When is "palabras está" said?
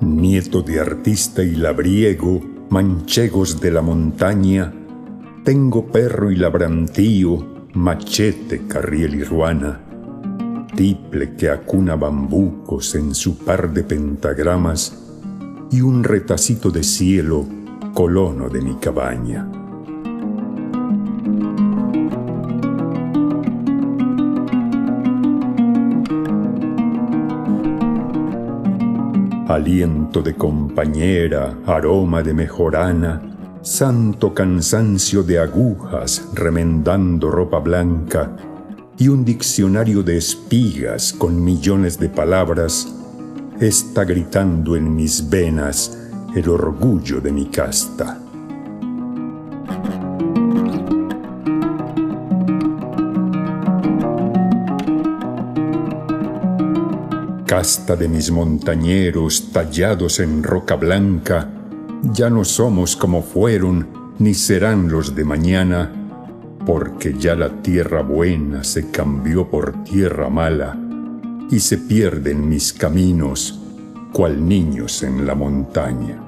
42.10-44.04